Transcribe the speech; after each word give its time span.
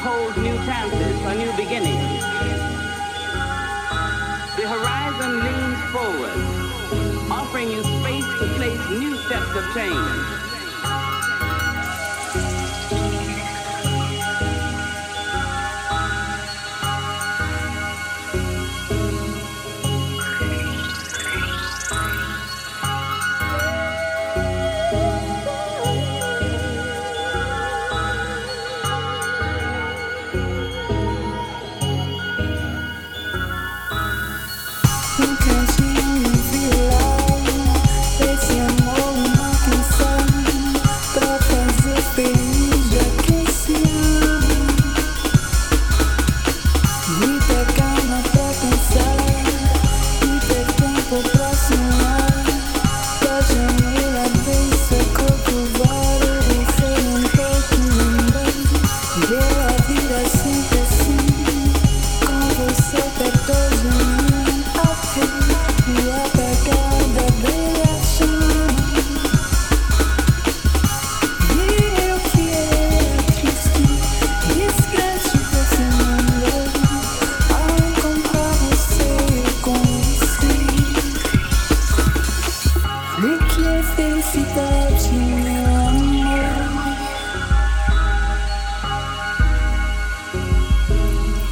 hold 0.00 0.34
new 0.38 0.56
chances 0.64 1.20
for 1.20 1.34
new 1.34 1.52
beginnings. 1.56 2.22
The 4.56 4.66
horizon 4.66 5.32
leans 5.44 5.80
forward, 5.92 7.30
offering 7.30 7.70
you 7.70 7.82
space 7.82 8.24
to 8.24 8.46
place 8.56 8.80
new 8.88 9.14
steps 9.16 9.54
of 9.54 9.64
change. 9.74 10.49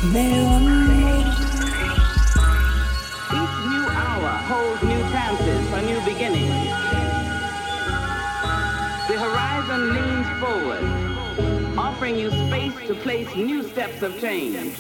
Each 0.08 0.14
new 3.68 3.84
hour 3.90 4.32
holds 4.48 4.82
new 4.82 5.00
chances 5.10 5.68
for 5.68 5.82
new 5.82 6.00
beginnings. 6.00 6.48
The 9.06 9.18
horizon 9.18 9.94
leans 9.94 10.28
forward, 10.40 10.84
offering 11.78 12.16
you 12.16 12.30
space 12.30 12.74
to 12.86 12.94
place 12.94 13.28
new 13.36 13.62
steps 13.62 14.00
of 14.02 14.18
change. 14.18 14.78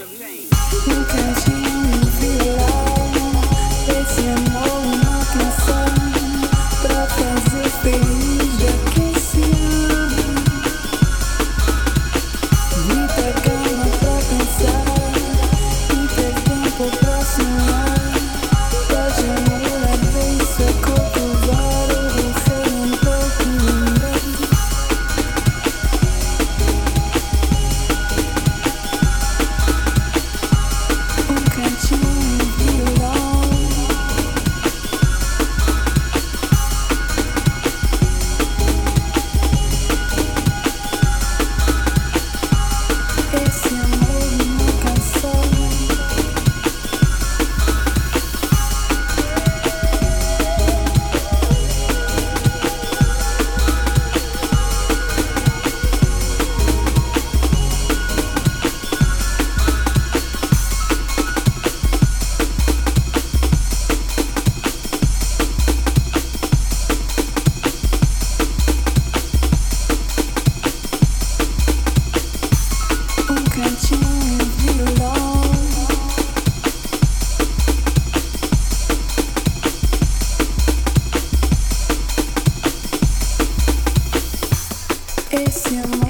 Esse 85.30 85.76
amor. 85.76 86.07